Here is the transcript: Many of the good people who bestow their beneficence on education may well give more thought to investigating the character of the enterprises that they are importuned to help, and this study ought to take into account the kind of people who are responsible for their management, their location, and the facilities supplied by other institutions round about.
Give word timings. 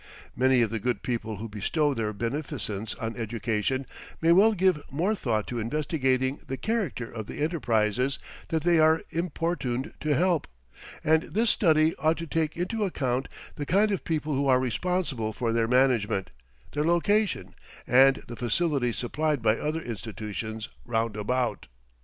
Many 0.35 0.63
of 0.63 0.71
the 0.71 0.79
good 0.79 1.03
people 1.03 1.35
who 1.35 1.47
bestow 1.47 1.93
their 1.93 2.11
beneficence 2.11 2.95
on 2.95 3.15
education 3.15 3.85
may 4.19 4.31
well 4.31 4.53
give 4.53 4.81
more 4.91 5.13
thought 5.13 5.45
to 5.45 5.59
investigating 5.59 6.39
the 6.47 6.57
character 6.57 7.11
of 7.11 7.27
the 7.27 7.39
enterprises 7.39 8.17
that 8.47 8.63
they 8.63 8.79
are 8.79 9.03
importuned 9.11 9.93
to 9.99 10.15
help, 10.15 10.47
and 11.03 11.21
this 11.21 11.51
study 11.51 11.95
ought 11.97 12.17
to 12.17 12.25
take 12.25 12.57
into 12.57 12.83
account 12.83 13.27
the 13.57 13.65
kind 13.67 13.91
of 13.91 14.03
people 14.03 14.33
who 14.33 14.47
are 14.47 14.59
responsible 14.59 15.33
for 15.33 15.53
their 15.53 15.67
management, 15.67 16.31
their 16.71 16.83
location, 16.83 17.53
and 17.85 18.23
the 18.27 18.35
facilities 18.35 18.97
supplied 18.97 19.43
by 19.43 19.55
other 19.55 19.83
institutions 19.83 20.67
round 20.83 21.15
about. 21.15 21.67